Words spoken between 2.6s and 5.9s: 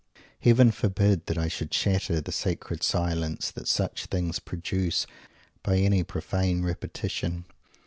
silence that such things produce, by